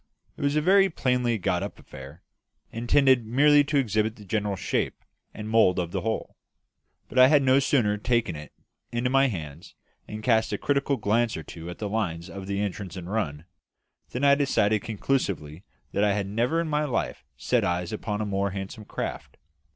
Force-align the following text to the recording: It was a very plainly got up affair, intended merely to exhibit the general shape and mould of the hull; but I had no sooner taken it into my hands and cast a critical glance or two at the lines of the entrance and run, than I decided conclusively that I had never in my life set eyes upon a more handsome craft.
It 0.35 0.41
was 0.41 0.55
a 0.55 0.61
very 0.61 0.89
plainly 0.89 1.37
got 1.37 1.61
up 1.61 1.77
affair, 1.77 2.23
intended 2.71 3.23
merely 3.23 3.63
to 3.65 3.77
exhibit 3.77 4.15
the 4.15 4.25
general 4.25 4.55
shape 4.55 5.05
and 5.31 5.47
mould 5.47 5.77
of 5.77 5.91
the 5.91 6.01
hull; 6.01 6.37
but 7.07 7.19
I 7.19 7.27
had 7.27 7.43
no 7.43 7.59
sooner 7.59 7.97
taken 7.99 8.35
it 8.35 8.51
into 8.91 9.11
my 9.11 9.27
hands 9.27 9.75
and 10.07 10.23
cast 10.23 10.51
a 10.53 10.57
critical 10.57 10.97
glance 10.97 11.37
or 11.37 11.43
two 11.43 11.69
at 11.69 11.77
the 11.77 11.87
lines 11.87 12.31
of 12.31 12.47
the 12.47 12.59
entrance 12.61 12.95
and 12.97 13.11
run, 13.11 13.45
than 14.09 14.23
I 14.23 14.33
decided 14.33 14.81
conclusively 14.81 15.65
that 15.91 16.03
I 16.03 16.13
had 16.15 16.25
never 16.25 16.59
in 16.59 16.67
my 16.67 16.83
life 16.85 17.23
set 17.37 17.63
eyes 17.63 17.93
upon 17.93 18.21
a 18.21 18.25
more 18.25 18.49
handsome 18.49 18.85
craft. 18.85 19.37